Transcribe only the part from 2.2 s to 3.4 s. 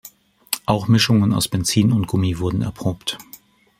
wurden erprobt.